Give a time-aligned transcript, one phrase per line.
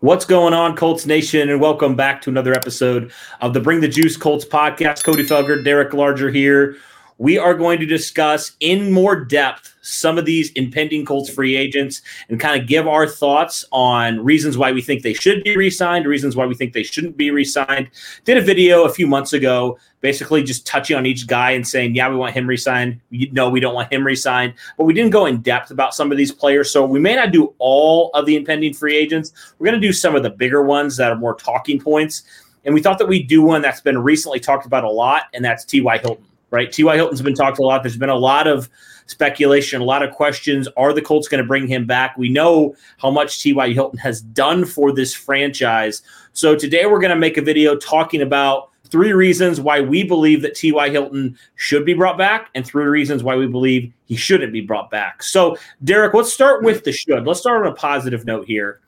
[0.00, 3.88] What's going on, Colts Nation, and welcome back to another episode of the Bring the
[3.88, 5.04] Juice Colts podcast.
[5.04, 6.78] Cody Felger, Derek Larger here.
[7.20, 12.00] We are going to discuss in more depth some of these impending Colts free agents
[12.30, 16.06] and kind of give our thoughts on reasons why we think they should be re-signed,
[16.06, 17.90] reasons why we think they shouldn't be re-signed.
[18.24, 21.94] Did a video a few months ago, basically just touching on each guy and saying,
[21.94, 22.98] yeah, we want him re-signed.
[23.10, 24.54] No, we don't want him re-signed.
[24.78, 26.72] But we didn't go in depth about some of these players.
[26.72, 29.54] So we may not do all of the impending free agents.
[29.58, 32.22] We're going to do some of the bigger ones that are more talking points.
[32.64, 35.44] And we thought that we'd do one that's been recently talked about a lot, and
[35.44, 35.98] that's T.Y.
[35.98, 36.70] Hilton, right?
[36.70, 36.96] T.Y.
[36.96, 37.82] Hilton's been talked a lot.
[37.82, 38.68] There's been a lot of
[39.06, 40.68] speculation, a lot of questions.
[40.76, 42.16] Are the Colts going to bring him back?
[42.16, 43.72] We know how much T.Y.
[43.72, 46.02] Hilton has done for this franchise.
[46.32, 50.42] So today we're going to make a video talking about three reasons why we believe
[50.42, 50.90] that T.Y.
[50.90, 54.90] Hilton should be brought back and three reasons why we believe he shouldn't be brought
[54.90, 55.22] back.
[55.22, 57.26] So, Derek, let's start with the should.
[57.26, 58.80] Let's start on a positive note here.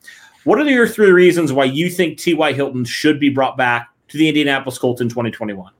[0.43, 2.51] What are your three reasons why you think T.Y.
[2.51, 5.71] Hilton should be brought back to the Indianapolis Colts in 2021?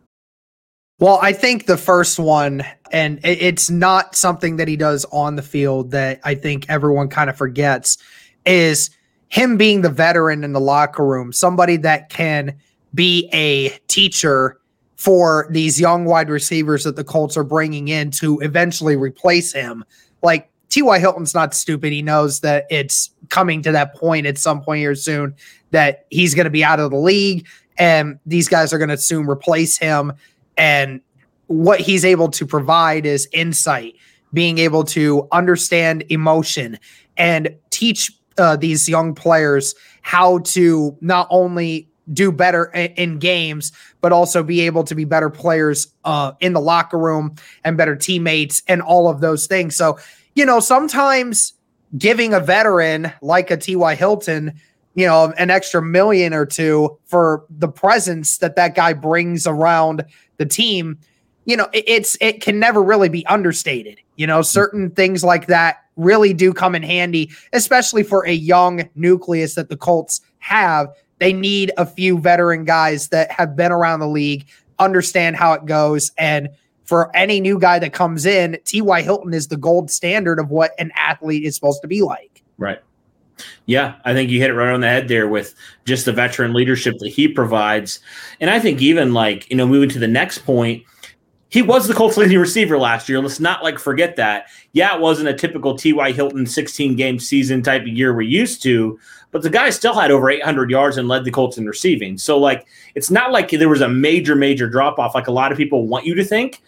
[1.03, 5.41] Well, I think the first one, and it's not something that he does on the
[5.41, 7.97] field that I think everyone kind of forgets,
[8.45, 8.89] is
[9.27, 12.55] him being the veteran in the locker room, somebody that can
[12.93, 14.61] be a teacher
[14.95, 19.83] for these young wide receivers that the Colts are bringing in to eventually replace him.
[20.21, 20.99] Like T.Y.
[20.99, 21.91] Hilton's not stupid.
[21.91, 25.35] He knows that it's coming to that point at some point here soon
[25.71, 27.45] that he's going to be out of the league
[27.77, 30.13] and these guys are going to soon replace him.
[30.57, 31.01] And
[31.47, 33.95] what he's able to provide is insight,
[34.33, 36.79] being able to understand emotion
[37.17, 43.71] and teach uh, these young players how to not only do better in games,
[44.01, 47.95] but also be able to be better players uh, in the locker room and better
[47.95, 49.75] teammates and all of those things.
[49.75, 49.97] So,
[50.35, 51.53] you know, sometimes
[51.97, 53.95] giving a veteran like a T.Y.
[53.95, 54.59] Hilton,
[54.95, 60.03] you know, an extra million or two for the presence that that guy brings around
[60.43, 60.97] the team,
[61.45, 63.99] you know, it, it's it can never really be understated.
[64.15, 68.89] You know, certain things like that really do come in handy, especially for a young
[68.95, 70.87] nucleus that the Colts have.
[71.19, 74.45] They need a few veteran guys that have been around the league,
[74.79, 76.49] understand how it goes, and
[76.83, 79.01] for any new guy that comes in, T.Y.
[79.01, 82.43] Hilton is the gold standard of what an athlete is supposed to be like.
[82.57, 82.81] Right.
[83.65, 85.55] Yeah, I think you hit it right on the head there with
[85.85, 87.99] just the veteran leadership that he provides.
[88.39, 90.83] And I think even like, you know, moving to the next point,
[91.53, 93.21] he was the Colts leading receiver last year.
[93.21, 94.47] Let's not like forget that.
[94.71, 96.11] Yeah, it wasn't a typical T.Y.
[96.11, 98.99] Hilton 16 game season type of year we're used to,
[99.29, 102.17] but the guy still had over 800 yards and led the Colts in receiving.
[102.17, 105.51] So, like, it's not like there was a major, major drop off like a lot
[105.51, 106.59] of people want you to think.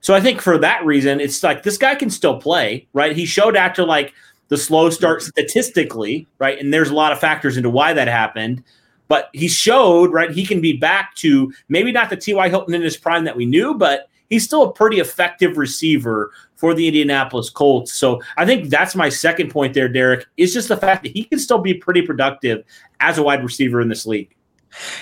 [0.00, 3.14] So, I think for that reason, it's like this guy can still play, right?
[3.14, 4.14] He showed after like
[4.50, 6.58] the slow start statistically, right?
[6.58, 8.62] And there's a lot of factors into why that happened.
[9.08, 12.48] But he showed, right, he can be back to maybe not the T.Y.
[12.48, 16.74] Hilton in his prime that we knew, but he's still a pretty effective receiver for
[16.74, 17.92] the Indianapolis Colts.
[17.92, 21.24] So I think that's my second point there, Derek, is just the fact that he
[21.24, 22.64] can still be pretty productive
[23.00, 24.34] as a wide receiver in this league.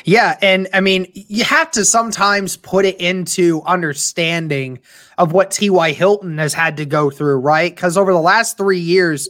[0.05, 0.39] Yeah.
[0.43, 4.79] And I mean, you have to sometimes put it into understanding
[5.19, 5.93] of what T.Y.
[5.93, 7.75] Hilton has had to go through, right?
[7.75, 9.29] Because over the last three years,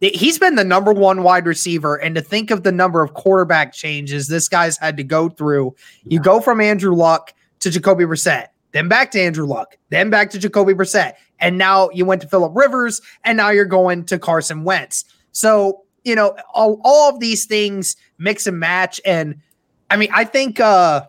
[0.00, 1.96] he's been the number one wide receiver.
[1.96, 5.74] And to think of the number of quarterback changes this guy's had to go through,
[6.04, 10.30] you go from Andrew Luck to Jacoby Brissett, then back to Andrew Luck, then back
[10.30, 11.14] to Jacoby Brissett.
[11.40, 15.04] And now you went to Philip Rivers, and now you're going to Carson Wentz.
[15.32, 19.00] So, you know, all, all of these things mix and match.
[19.04, 19.40] And
[19.90, 21.06] I mean, I think uh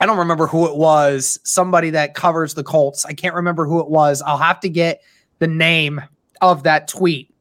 [0.00, 3.04] I don't remember who it was, somebody that covers the Colts.
[3.04, 4.22] I can't remember who it was.
[4.22, 5.02] I'll have to get
[5.38, 6.00] the name
[6.40, 7.32] of that tweet.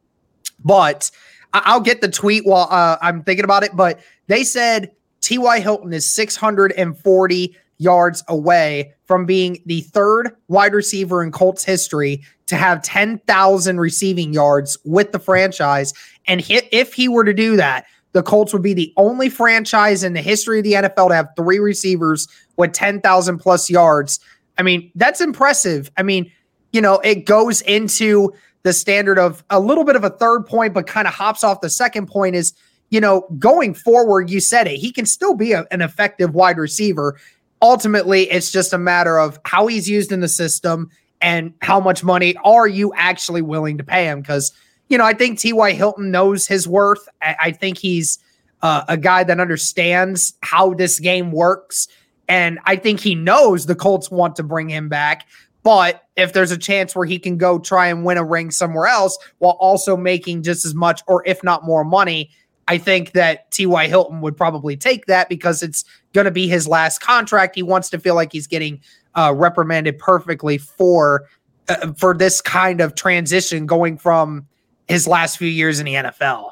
[0.64, 1.10] But
[1.54, 3.76] I'll get the tweet while uh, I'm thinking about it.
[3.76, 4.92] But they said
[5.22, 5.60] T.Y.
[5.60, 12.56] Hilton is 640 yards away from being the third wide receiver in Colts history to
[12.56, 15.94] have 10,000 receiving yards with the franchise.
[16.28, 20.14] And if he were to do that, the Colts would be the only franchise in
[20.14, 22.28] the history of the NFL to have three receivers
[22.58, 24.20] with 10,000 plus yards.
[24.58, 25.92] I mean, that's impressive.
[25.98, 26.32] I mean,
[26.72, 28.34] you know, it goes into
[28.64, 31.62] the standard of a little bit of a third point, but kind of hops off
[31.62, 32.54] the second point is,
[32.90, 36.58] you know, going forward, you said it, he can still be a, an effective wide
[36.58, 37.20] receiver.
[37.62, 40.90] Ultimately, it's just a matter of how he's used in the system
[41.20, 44.22] and how much money are you actually willing to pay him?
[44.22, 44.54] Because,
[44.90, 45.72] you know, I think T.Y.
[45.74, 47.08] Hilton knows his worth.
[47.22, 48.20] I, I think he's
[48.62, 51.88] uh, a guy that understands how this game works.
[52.30, 55.28] And I think he knows the Colts want to bring him back.
[55.64, 58.88] But if there's a chance where he can go try and win a ring somewhere
[58.88, 62.30] else while also making just as much or if not more money,
[62.68, 63.88] I think that T.Y.
[63.88, 65.84] Hilton would probably take that because it's
[66.14, 67.56] going to be his last contract.
[67.56, 68.82] He wants to feel like he's getting
[69.16, 71.28] uh, reprimanded perfectly for
[71.70, 74.48] uh, for this kind of transition going from
[74.94, 76.52] his last few years in the NFL.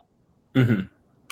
[0.55, 0.81] Mm-hmm.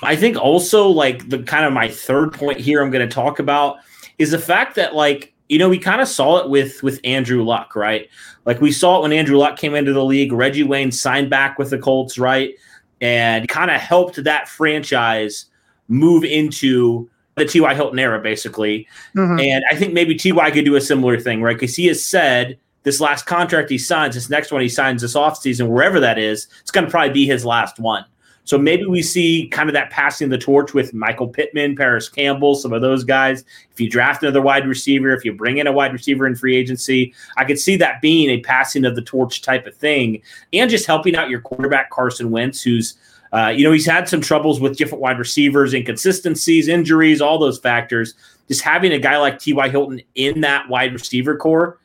[0.02, 3.40] I think also like the kind of my third point here I'm going to talk
[3.40, 3.78] about
[4.18, 7.44] is the fact that like you know, we kind of saw it with with Andrew
[7.44, 8.08] Luck, right?
[8.46, 10.32] Like we saw it when Andrew Luck came into the league.
[10.32, 12.54] Reggie Wayne signed back with the Colts, right?
[13.02, 15.46] And kind of helped that franchise
[15.88, 17.74] move into the T.Y.
[17.74, 18.88] Hilton era, basically.
[19.16, 19.40] Mm-hmm.
[19.40, 20.52] And I think maybe T.Y.
[20.52, 21.56] could do a similar thing, right?
[21.56, 25.16] Because he has said this last contract he signs, this next one he signs this
[25.16, 28.06] offseason, wherever that is, it's going to probably be his last one.
[28.46, 32.56] So maybe we see kind of that passing the torch with Michael Pittman, Parris Campbell,
[32.56, 33.44] some of those guys.
[33.72, 36.56] If you draft another wide receiver, if you bring in a wide receiver in free
[36.56, 40.68] agency, I could see that being a passing of the torch type of thing and
[40.68, 42.98] just helping out your quarterback, Carson Wentz, who's
[43.32, 47.60] uh, you know, he's had some troubles with different wide receivers, inconsistencies, injuries, all those
[47.60, 48.16] factors.
[48.48, 49.70] Just having a guy like T.Y.
[49.70, 51.78] Hilton in that wide receiver corps,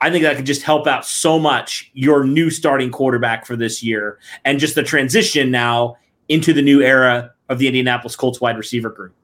[0.00, 3.82] I think that could just help out so much your new starting quarterback for this
[3.82, 5.96] year and just the transition now
[6.28, 9.14] into the new era of the Indianapolis Colts wide receiver group.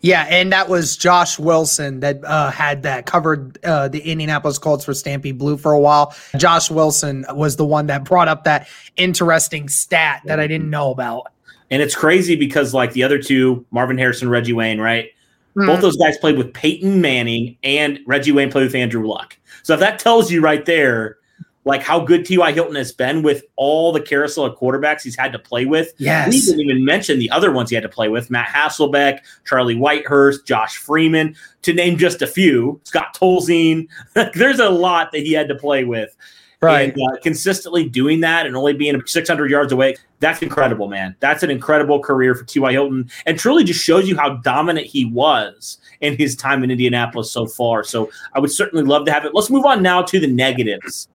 [0.00, 4.84] Yeah, and that was Josh Wilson that uh, had that covered uh, the Indianapolis Colts
[4.84, 6.14] for Stampede Blue for a while.
[6.38, 8.66] Josh Wilson was the one that brought up that
[8.96, 11.32] interesting stat that I didn't know about.
[11.70, 15.10] And it's crazy because, like the other two, Marvin Harrison, Reggie Wayne, right?
[15.58, 15.66] Mm.
[15.66, 19.36] Both those guys played with Peyton Manning, and Reggie Wayne played with Andrew Luck.
[19.62, 21.18] So if that tells you right there
[21.68, 22.52] like how good T.Y.
[22.52, 25.92] Hilton has been with all the carousel of quarterbacks he's had to play with.
[25.98, 26.32] Yes.
[26.32, 29.76] We didn't even mention the other ones he had to play with Matt Hasselbeck, Charlie
[29.76, 32.80] Whitehurst, Josh Freeman, to name just a few.
[32.84, 33.86] Scott Tolzien.
[34.34, 36.16] There's a lot that he had to play with.
[36.60, 36.92] Right.
[36.92, 41.14] And uh, consistently doing that and only being 600 yards away, that's incredible, man.
[41.20, 42.72] That's an incredible career for T.Y.
[42.72, 47.30] Hilton and truly just shows you how dominant he was in his time in Indianapolis
[47.30, 47.84] so far.
[47.84, 49.34] So I would certainly love to have it.
[49.34, 51.08] Let's move on now to the negatives.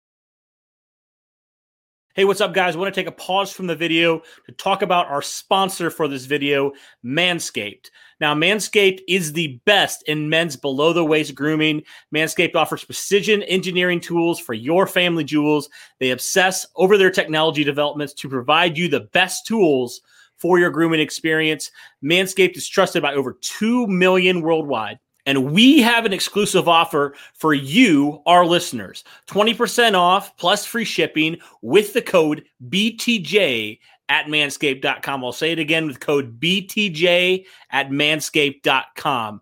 [2.13, 2.75] Hey, what's up, guys?
[2.75, 6.09] I want to take a pause from the video to talk about our sponsor for
[6.09, 6.73] this video,
[7.05, 7.89] Manscaped.
[8.21, 11.81] Now, Manscaped is the best in men's below the waist grooming.
[12.15, 15.67] Manscaped offers precision engineering tools for your family jewels.
[15.99, 20.01] They obsess over their technology developments to provide you the best tools
[20.37, 21.71] for your grooming experience.
[22.03, 24.99] Manscaped is trusted by over 2 million worldwide.
[25.25, 31.37] And we have an exclusive offer for you, our listeners 20% off plus free shipping
[31.61, 33.79] with the code BTJ
[34.11, 35.23] at manscaped.com.
[35.23, 39.41] I'll say it again with code BTJ at manscaped.com.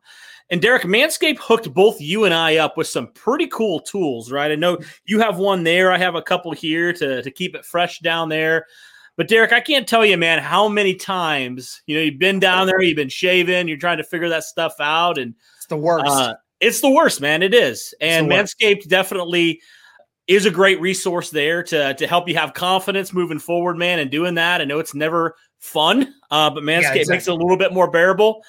[0.51, 4.51] And Derek, Manscaped hooked both you and I up with some pretty cool tools, right?
[4.51, 5.91] I know you have one there.
[5.91, 8.67] I have a couple here to, to keep it fresh down there.
[9.17, 12.67] But Derek, I can't tell you, man, how many times, you know, you've been down
[12.67, 15.17] there, you've been shaving, you're trying to figure that stuff out.
[15.17, 16.05] And it's the worst.
[16.07, 17.41] Uh, it's the worst, man.
[17.41, 17.93] It is.
[18.01, 19.61] And Manscaped definitely
[20.29, 24.11] is a great resource there to, to help you have confidence moving forward, man, and
[24.11, 24.61] doing that.
[24.61, 27.15] I know it's never fun, uh, but Manscaped yeah, exactly.
[27.15, 28.43] makes it a little bit more bearable.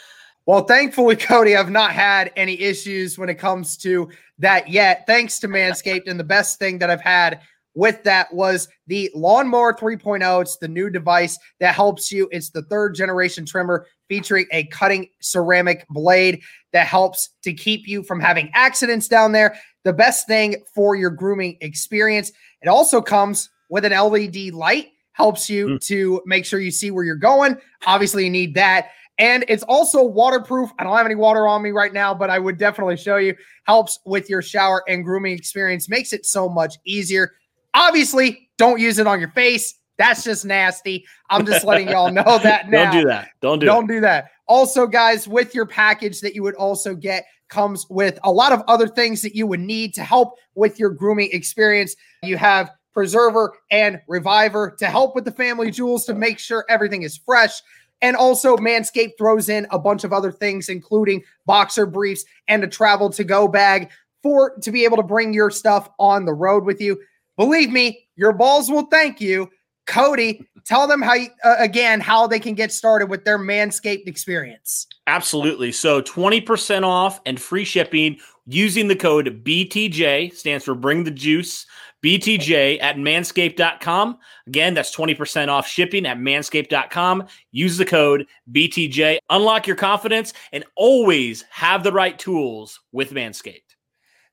[0.45, 5.39] Well, thankfully, Cody, I've not had any issues when it comes to that yet, thanks
[5.39, 6.07] to Manscaped.
[6.07, 7.41] and the best thing that I've had
[7.75, 10.43] with that was the Lawnmower 3.0.
[10.43, 12.29] It's the new device that helps you.
[12.31, 18.03] It's the third generation trimmer featuring a cutting ceramic blade that helps to keep you
[18.03, 19.57] from having accidents down there.
[19.85, 22.33] The best thing for your grooming experience.
[22.61, 25.81] It also comes with an LED light, helps you mm.
[25.87, 27.57] to make sure you see where you're going.
[27.87, 28.89] Obviously, you need that.
[29.19, 30.71] And it's also waterproof.
[30.79, 33.37] I don't have any water on me right now, but I would definitely show you.
[33.65, 37.33] Helps with your shower and grooming experience, makes it so much easier.
[37.75, 39.75] Obviously, don't use it on your face.
[40.01, 41.05] That's just nasty.
[41.29, 42.91] I'm just letting y'all know that now.
[42.91, 43.29] don't do that.
[43.43, 43.95] Don't do Don't it.
[43.95, 44.31] do that.
[44.49, 48.63] Also, guys, with your package that you would also get comes with a lot of
[48.67, 51.95] other things that you would need to help with your grooming experience.
[52.23, 57.03] You have preserver and reviver to help with the family jewels to make sure everything
[57.03, 57.61] is fresh.
[58.01, 62.69] And also, Manscaped throws in a bunch of other things, including boxer briefs and a
[62.69, 63.91] travel to go bag
[64.23, 66.99] for to be able to bring your stuff on the road with you.
[67.37, 69.51] Believe me, your balls will thank you
[69.91, 74.07] Cody, tell them how you, uh, again how they can get started with their Manscaped
[74.07, 74.87] experience.
[75.09, 75.73] Absolutely.
[75.73, 81.67] So 20% off and free shipping using the code BTJ stands for bring the juice.
[82.05, 84.19] BTJ at manscaped.com.
[84.47, 87.27] Again, that's 20% off shipping at manscaped.com.
[87.51, 89.19] Use the code BTJ.
[89.29, 93.70] Unlock your confidence and always have the right tools with Manscaped.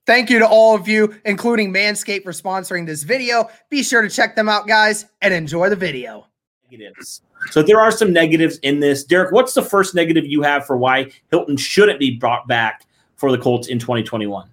[0.07, 3.49] Thank you to all of you, including Manscaped, for sponsoring this video.
[3.69, 6.25] Be sure to check them out, guys, and enjoy the video.
[6.71, 7.21] Negatives.
[7.51, 9.03] So there are some negatives in this.
[9.03, 12.85] Derek, what's the first negative you have for why Hilton shouldn't be brought back
[13.17, 14.49] for the Colts in 2021?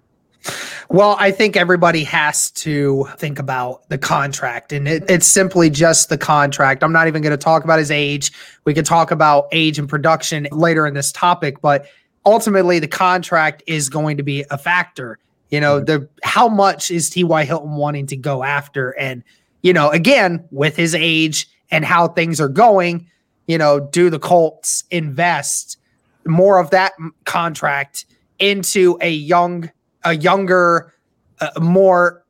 [0.89, 6.09] Well, I think everybody has to think about the contract, and it, it's simply just
[6.09, 6.83] the contract.
[6.83, 8.33] I'm not even going to talk about his age.
[8.65, 11.87] We could talk about age and production later in this topic, but
[12.25, 15.17] ultimately, the contract is going to be a factor.
[15.49, 17.45] You know, the how much is T.Y.
[17.45, 18.91] Hilton wanting to go after?
[18.91, 19.23] And,
[19.61, 23.07] you know, again, with his age and how things are going,
[23.47, 25.77] you know, do the Colts invest
[26.25, 26.93] more of that
[27.25, 28.05] contract
[28.39, 29.71] into a young,
[30.03, 30.93] a younger,
[31.39, 32.23] uh, more,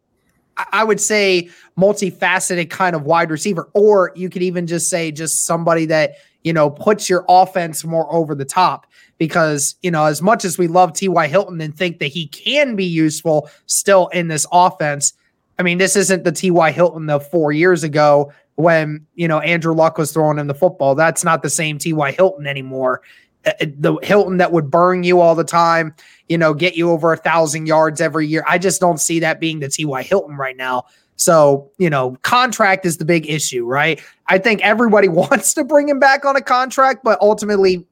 [0.72, 5.45] I would say, multifaceted kind of wide receiver, or you could even just say just
[5.45, 6.15] somebody that
[6.46, 8.88] you know puts your offense more over the top
[9.18, 11.28] because, you know, as much as we love T.Y.
[11.28, 15.14] Hilton and think that he can be useful still in this offense,
[15.58, 16.72] I mean, this isn't the T.Y.
[16.72, 20.96] Hilton of four years ago when, you know, Andrew Luck was throwing him the football.
[20.96, 22.12] That's not the same T.Y.
[22.12, 23.02] Hilton anymore.
[23.46, 25.94] Uh, uh, the Hilton that would burn you all the time,
[26.28, 28.44] you know, get you over a thousand yards every year.
[28.48, 30.04] I just don't see that being the T.Y.
[30.04, 30.86] Hilton right now.
[31.17, 34.01] So, you know, contract is the big issue, right?
[34.27, 37.86] I think everybody wants to bring him back on a contract, but ultimately,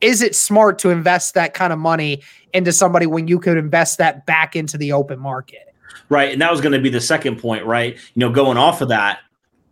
[0.00, 2.22] is it smart to invest that kind of money
[2.52, 5.74] into somebody when you could invest that back into the open market?
[6.08, 6.32] Right.
[6.32, 7.94] And that was going to be the second point, right?
[8.14, 9.20] You know, going off of that,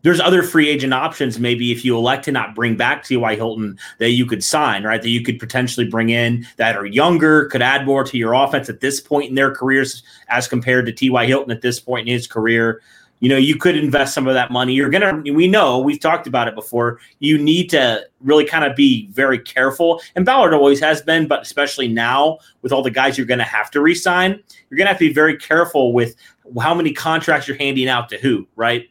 [0.05, 3.35] there's other free agent options maybe if you elect to not bring back T.Y.
[3.35, 5.03] Hilton that you could sign, right?
[5.03, 8.69] That you could potentially bring in that are younger, could add more to your offense
[8.69, 11.27] at this point in their careers as compared to T.Y.
[11.27, 12.81] Hilton at this point in his career
[13.21, 14.75] you know, you could invest some of that money.
[14.75, 17.01] You're going to, we know, we've talked about it before.
[17.21, 20.03] You need to really kind of be very careful.
[20.15, 23.45] And Ballard always has been, but especially now with all the guys you're going to
[23.45, 24.33] have to resign,
[24.69, 26.17] you're going to have to be very careful with
[26.61, 28.91] how many contracts you're handing out to who, right?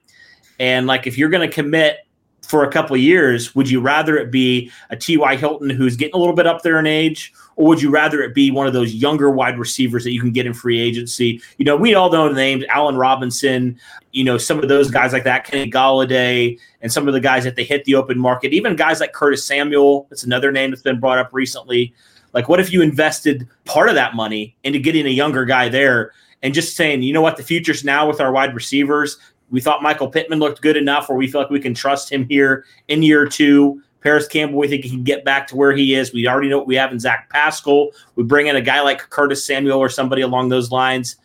[0.60, 2.00] And like if you're going to commit
[2.42, 5.36] for a couple years, would you rather it be a T.Y.
[5.38, 8.36] Hilton who's getting a little bit up there in age, or would you rather it
[8.36, 11.42] be one of those younger wide receivers that you can get in free agency?
[11.58, 13.80] You know, we all know the names Allen Robinson,
[14.12, 17.44] you know, some of those guys like that, Kenny Golladay, and some of the guys
[17.46, 20.08] that they hit the open market, even guys like Curtis Samuel.
[20.10, 21.94] That's another name that's been brought up recently.
[22.34, 26.12] Like, what if you invested part of that money into getting a younger guy there
[26.42, 29.18] and just saying, you know what, the future's now with our wide receivers.
[29.54, 32.28] We thought Michael Pittman looked good enough where we feel like we can trust him
[32.28, 33.84] here in year two.
[34.02, 36.12] Parris Campbell, we think he can get back to where he is.
[36.12, 37.92] We already know what we have in Zach Pascal.
[38.16, 41.18] We bring in a guy like Curtis Samuel or somebody along those lines.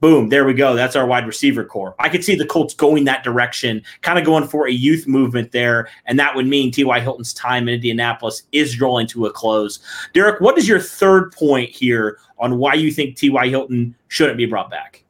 [0.00, 0.74] Boom, there we go.
[0.74, 1.94] That's our wide receiver corps.
[2.00, 5.52] I could see the Colts going that direction, kind of going for a youth movement
[5.52, 6.98] there, and that would mean T.Y.
[6.98, 9.78] Hilton's time in Indianapolis is drawing to a close.
[10.12, 13.48] Derek, what is your third point here on why you think T.Y.
[13.48, 15.04] Hilton shouldn't be brought back?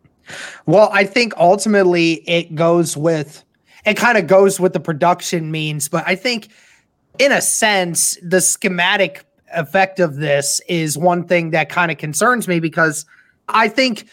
[0.66, 3.44] Well, I think ultimately it goes with
[3.86, 6.48] it kind of goes with the production means, but I think
[7.18, 12.46] in a sense the schematic effect of this is one thing that kind of concerns
[12.46, 13.04] me because
[13.48, 14.06] I think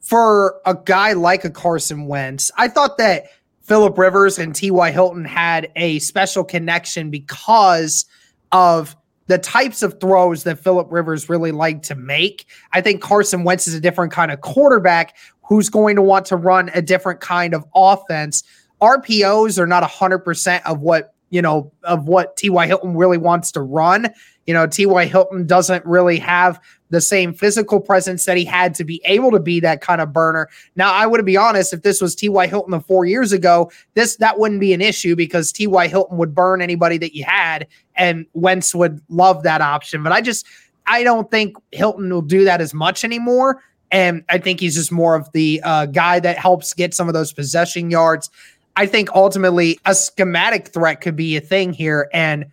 [0.00, 3.26] for a guy like a Carson Wentz, I thought that
[3.62, 4.90] Philip Rivers and T.Y.
[4.90, 8.04] Hilton had a special connection because
[8.52, 8.94] of
[9.26, 12.46] the types of throws that Philip Rivers really liked to make.
[12.74, 16.36] I think Carson Wentz is a different kind of quarterback who's going to want to
[16.36, 18.42] run a different kind of offense.
[18.80, 22.66] RPOs are not 100% of what, you know, of what T.Y.
[22.66, 24.08] Hilton really wants to run.
[24.46, 25.06] You know, T.Y.
[25.06, 26.60] Hilton doesn't really have
[26.90, 30.12] the same physical presence that he had to be able to be that kind of
[30.12, 30.48] burner.
[30.76, 32.46] Now, I would be honest, if this was T.Y.
[32.46, 35.88] Hilton of four years ago, this that wouldn't be an issue because T.Y.
[35.88, 40.02] Hilton would burn anybody that you had, and Wentz would love that option.
[40.02, 40.46] But I just
[40.86, 43.62] I don't think Hilton will do that as much anymore.
[43.94, 47.14] And I think he's just more of the uh, guy that helps get some of
[47.14, 48.28] those possession yards.
[48.74, 52.10] I think ultimately a schematic threat could be a thing here.
[52.12, 52.46] And,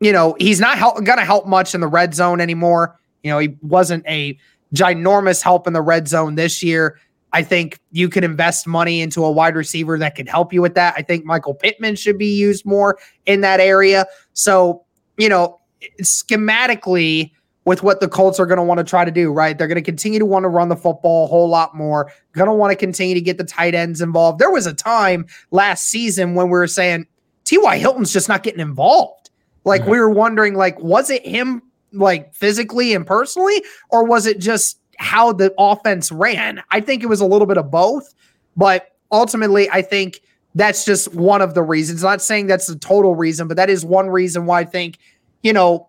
[0.00, 3.00] you know, he's not help, going to help much in the red zone anymore.
[3.22, 4.38] You know, he wasn't a
[4.74, 7.00] ginormous help in the red zone this year.
[7.32, 10.74] I think you could invest money into a wide receiver that could help you with
[10.74, 10.92] that.
[10.98, 14.04] I think Michael Pittman should be used more in that area.
[14.34, 14.84] So,
[15.16, 15.58] you know,
[16.02, 17.32] schematically,
[17.64, 19.56] with what the Colts are going to want to try to do, right?
[19.56, 22.48] They're going to continue to want to run the football a whole lot more, going
[22.48, 24.38] to want to continue to get the tight ends involved.
[24.38, 27.06] There was a time last season when we were saying
[27.44, 27.78] T.Y.
[27.78, 29.30] Hilton's just not getting involved.
[29.64, 29.90] Like mm-hmm.
[29.90, 34.78] we were wondering, like, was it him like physically and personally, or was it just
[34.98, 36.62] how the offense ran?
[36.70, 38.14] I think it was a little bit of both,
[38.56, 40.20] but ultimately, I think
[40.54, 42.04] that's just one of the reasons.
[42.04, 44.98] I'm not saying that's the total reason, but that is one reason why I think,
[45.42, 45.88] you know,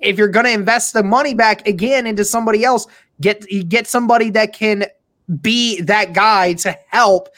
[0.00, 2.86] if you're going to invest the money back again into somebody else,
[3.20, 4.86] get get somebody that can
[5.40, 7.28] be that guy to help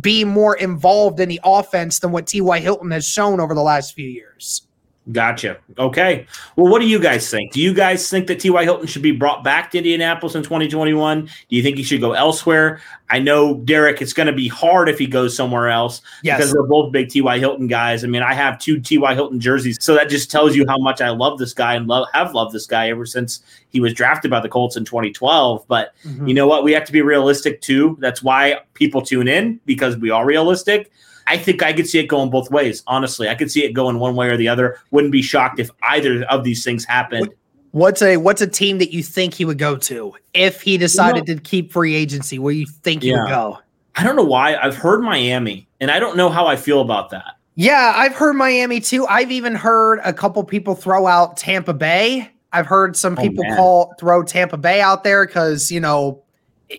[0.00, 2.58] be more involved in the offense than what T.Y.
[2.58, 4.65] Hilton has shown over the last few years.
[5.12, 5.58] Gotcha.
[5.78, 6.26] Okay.
[6.56, 7.52] Well, what do you guys think?
[7.52, 8.64] Do you guys think that T.Y.
[8.64, 11.26] Hilton should be brought back to Indianapolis in 2021?
[11.26, 12.80] Do you think he should go elsewhere?
[13.08, 16.38] I know, Derek, it's going to be hard if he goes somewhere else yes.
[16.38, 17.38] because they're both big T.Y.
[17.38, 18.02] Hilton guys.
[18.02, 19.14] I mean, I have two T.Y.
[19.14, 19.78] Hilton jerseys.
[19.80, 22.52] So that just tells you how much I love this guy and love, have loved
[22.52, 25.64] this guy ever since he was drafted by the Colts in 2012.
[25.68, 26.26] But mm-hmm.
[26.26, 26.64] you know what?
[26.64, 27.96] We have to be realistic too.
[28.00, 30.90] That's why people tune in because we are realistic.
[31.26, 32.82] I think I could see it going both ways.
[32.86, 34.78] Honestly, I could see it going one way or the other.
[34.90, 37.30] Wouldn't be shocked if either of these things happened.
[37.72, 41.28] What's a what's a team that you think he would go to if he decided
[41.28, 42.38] you know, to keep free agency?
[42.38, 43.22] Where you think he yeah.
[43.22, 43.58] would go?
[43.96, 44.56] I don't know why.
[44.56, 47.36] I've heard Miami, and I don't know how I feel about that.
[47.54, 49.06] Yeah, I've heard Miami too.
[49.06, 52.30] I've even heard a couple people throw out Tampa Bay.
[52.52, 56.22] I've heard some oh, people oh, call throw Tampa Bay out there because you know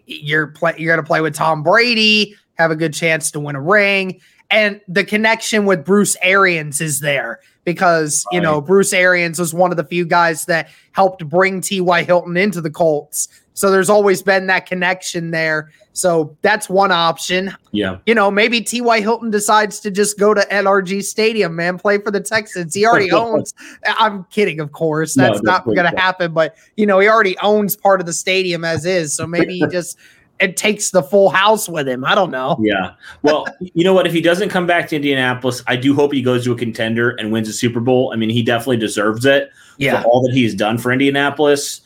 [0.06, 3.56] you're play, you're going to play with Tom Brady, have a good chance to win
[3.56, 8.36] a ring and the connection with Bruce Arians is there because right.
[8.36, 12.04] you know Bruce Arians was one of the few guys that helped bring T.Y.
[12.04, 13.28] Hilton into the Colts.
[13.58, 15.72] So there's always been that connection there.
[15.94, 17.56] So that's one option.
[17.72, 17.98] Yeah.
[18.06, 19.02] You know, maybe T.Y.
[19.02, 22.76] Hilton decides to just go to NRG Stadium, man, play for the Texans.
[22.76, 23.56] He already owns.
[23.88, 25.16] I'm kidding, of course.
[25.16, 26.34] That's no, not going to happen.
[26.34, 29.16] But, you know, he already owns part of the stadium as is.
[29.16, 29.98] So maybe he just
[30.40, 32.06] it takes the full house with him.
[32.06, 32.58] I don't know.
[32.62, 32.94] Yeah.
[33.22, 34.08] Well, you know what?
[34.08, 37.12] If he doesn't come back to Indianapolis, I do hope he goes to a contender
[37.12, 38.12] and wins a Super Bowl.
[38.14, 40.02] I mean, he definitely deserves it yeah.
[40.02, 41.82] for all that he's done for Indianapolis.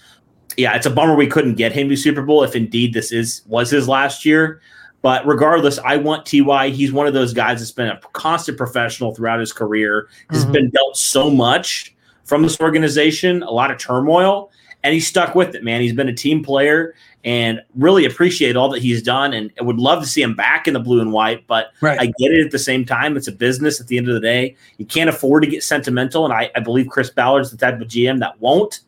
[0.58, 3.42] Yeah, it's a bummer we couldn't get him to Super Bowl if indeed this is
[3.48, 4.62] was his last year.
[5.02, 6.70] But regardless, I want Ty.
[6.70, 10.10] He's one of those guys that's been a constant professional throughout his career.
[10.30, 10.52] Has mm-hmm.
[10.52, 14.52] been dealt so much from this organization, a lot of turmoil,
[14.84, 15.82] and he's stuck with it, man.
[15.82, 20.02] He's been a team player and really appreciate all that he's done and would love
[20.02, 21.46] to see him back in the blue and white.
[21.48, 22.00] But right.
[22.00, 23.16] I get it at the same time.
[23.16, 24.56] It's a business at the end of the day.
[24.78, 26.26] You can't afford to get sentimental.
[26.26, 28.82] And I, I believe Chris Ballard's the type of GM that won't.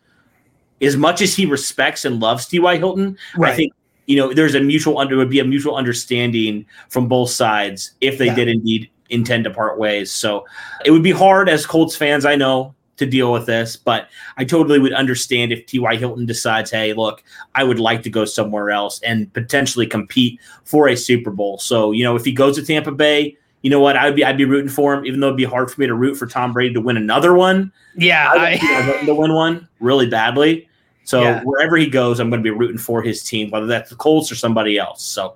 [0.82, 2.78] As much as he respects and loves T.Y.
[2.78, 3.54] Hilton, right.
[3.54, 3.74] I think
[4.06, 8.18] you know there's a mutual under would be a mutual understanding from both sides if
[8.18, 8.36] they yeah.
[8.36, 10.12] did indeed intend to part ways.
[10.12, 10.46] So
[10.84, 14.46] it would be hard as Colts fans, I know, to deal with this, but I
[14.46, 15.96] totally would understand if T.Y.
[15.96, 17.24] Hilton decides, hey, look,
[17.56, 21.58] I would like to go somewhere else and potentially compete for a Super Bowl.
[21.58, 23.96] So, you know, if he goes to Tampa Bay, you know what?
[23.96, 25.96] I'd be I'd be rooting for him, even though it'd be hard for me to
[25.96, 27.72] root for Tom Brady to win another one.
[27.96, 30.68] Yeah, I, I to win one really badly.
[31.06, 31.44] So yeah.
[31.44, 34.32] wherever he goes, I'm going to be rooting for his team, whether that's the Colts
[34.32, 35.04] or somebody else.
[35.04, 35.36] So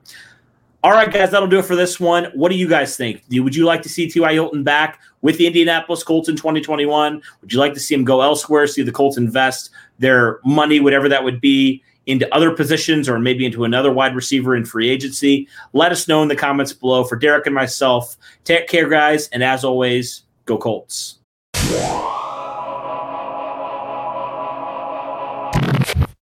[0.84, 2.26] all right, guys, that'll do it for this one.
[2.34, 3.24] What do you guys think?
[3.32, 4.34] Would you like to see T.Y.
[4.34, 7.22] Hilton back with the Indianapolis Colts in 2021?
[7.42, 11.10] Would you like to see him go elsewhere, see the Colts invest their money, whatever
[11.10, 15.48] that would be, into other positions or maybe into another wide receiver in free agency?
[15.74, 17.04] Let us know in the comments below.
[17.04, 19.30] For Derek and myself, take care, guys.
[19.30, 21.18] And as always, go Colts.